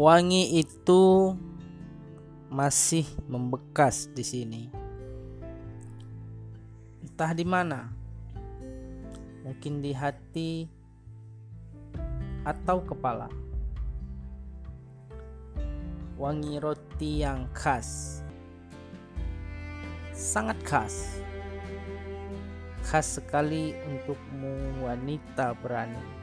wangi 0.00 0.56
itu 0.56 1.36
masih 2.48 3.04
membekas 3.28 4.08
di 4.16 4.24
sini. 4.24 4.62
Entah 7.04 7.36
di 7.36 7.44
mana. 7.44 7.92
Mungkin 9.44 9.84
di 9.84 9.92
hati 9.92 10.64
atau 12.48 12.80
kepala. 12.80 13.28
Wangi 16.16 16.56
roti 16.56 17.20
yang 17.20 17.44
khas. 17.52 18.24
Sangat 20.16 20.56
khas. 20.64 21.20
Khas 22.88 23.20
sekali 23.20 23.76
untukmu 23.84 24.80
wanita 24.80 25.52
berani. 25.60 26.19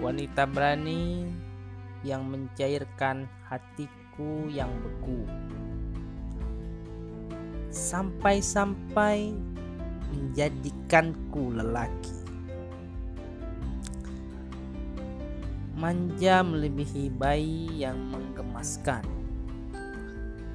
Wanita 0.00 0.48
berani 0.48 1.28
yang 2.00 2.24
mencairkan 2.24 3.28
hatiku 3.44 4.48
yang 4.48 4.72
beku. 4.80 5.28
Sampai-sampai 7.68 9.36
menjadikanku 10.08 11.52
lelaki. 11.52 12.16
Manja 15.76 16.40
melebihi 16.48 17.12
bayi 17.12 17.84
yang 17.84 18.00
menggemaskan. 18.08 19.04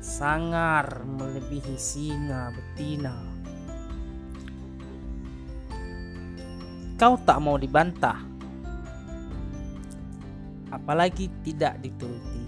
Sangar 0.02 1.06
melebihi 1.06 1.78
singa 1.78 2.50
betina. 2.50 3.14
Kau 6.98 7.14
tak 7.22 7.38
mau 7.46 7.62
dibantah, 7.62 8.25
apalagi 10.86 11.34
tidak 11.42 11.82
dituruti. 11.82 12.46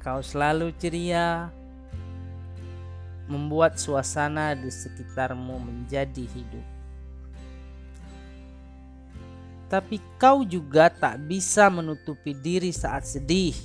Kau 0.00 0.24
selalu 0.24 0.72
ceria, 0.80 1.52
membuat 3.28 3.76
suasana 3.76 4.56
di 4.56 4.72
sekitarmu 4.72 5.60
menjadi 5.60 6.24
hidup. 6.24 6.66
Tapi 9.68 10.00
kau 10.16 10.48
juga 10.48 10.88
tak 10.88 11.20
bisa 11.28 11.68
menutupi 11.68 12.32
diri 12.32 12.72
saat 12.72 13.04
sedih. 13.04 13.56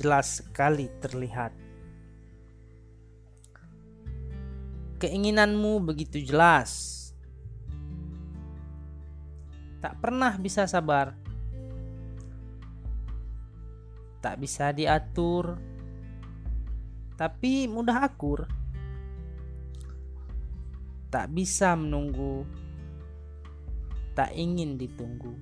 Jelas 0.00 0.40
sekali 0.40 0.88
terlihat. 0.96 1.52
Keinginanmu 4.96 5.76
begitu 5.84 6.24
jelas. 6.24 7.01
Tak 9.82 9.98
pernah 9.98 10.38
bisa 10.38 10.62
sabar. 10.70 11.18
Tak 14.22 14.38
bisa 14.38 14.70
diatur. 14.70 15.58
Tapi 17.18 17.66
mudah 17.66 18.06
akur. 18.06 18.46
Tak 21.10 21.34
bisa 21.34 21.74
menunggu. 21.74 22.46
Tak 24.14 24.30
ingin 24.38 24.78
ditunggu. 24.78 25.34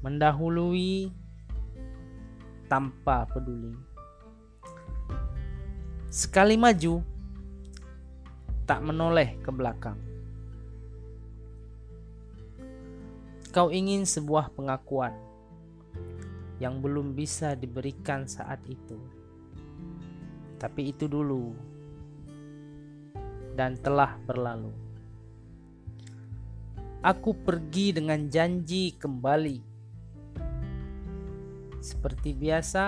Mendahului 0.00 1.12
tanpa 2.72 3.28
peduli. 3.28 3.76
Sekali 6.08 6.56
maju, 6.56 7.04
tak 8.64 8.80
menoleh 8.80 9.36
ke 9.44 9.52
belakang. 9.52 10.09
Kau 13.50 13.68
ingin 13.74 14.06
sebuah 14.06 14.54
pengakuan 14.54 15.10
yang 16.62 16.78
belum 16.78 17.18
bisa 17.18 17.58
diberikan 17.58 18.30
saat 18.30 18.62
itu, 18.70 18.94
tapi 20.62 20.94
itu 20.94 21.10
dulu 21.10 21.50
dan 23.58 23.74
telah 23.82 24.14
berlalu. 24.22 24.70
Aku 27.02 27.34
pergi 27.34 27.96
dengan 27.96 28.30
janji 28.30 28.94
kembali, 28.94 29.58
seperti 31.82 32.30
biasa. 32.36 32.84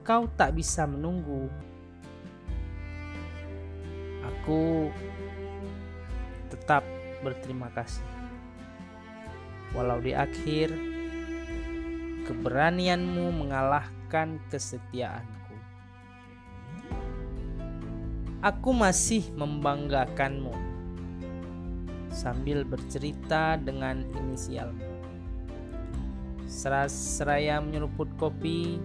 Kau 0.00 0.24
tak 0.32 0.56
bisa 0.56 0.88
menunggu 0.88 1.46
Aku 4.50 4.90
tetap 6.50 6.82
berterima 7.22 7.70
kasih. 7.70 8.19
Walau 9.70 10.02
di 10.02 10.10
akhir 10.10 10.74
keberanianmu 12.26 13.42
mengalahkan 13.42 14.38
kesetiaanku. 14.50 15.54
Aku 18.40 18.72
masih 18.72 19.28
membanggakanmu 19.36 20.54
sambil 22.10 22.66
bercerita 22.66 23.54
dengan 23.60 24.02
inisialmu. 24.16 24.86
Seraya 26.50 27.62
menyeruput 27.62 28.10
kopi 28.18 28.82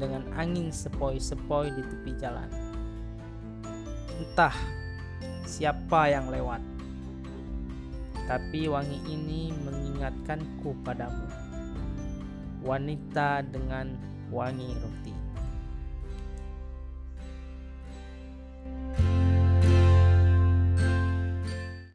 dengan 0.00 0.24
angin 0.38 0.72
sepoi-sepoi 0.72 1.74
di 1.74 1.82
tepi 1.84 2.12
jalan. 2.16 2.48
Entah 4.16 4.54
siapa 5.44 6.08
yang 6.08 6.30
lewat, 6.30 6.62
tapi 8.28 8.68
wangi 8.68 9.00
ini 9.08 9.48
mengingatkanku 9.64 10.76
padamu, 10.84 11.24
wanita 12.60 13.40
dengan 13.48 13.96
wangi 14.28 14.68
roti. 14.84 15.17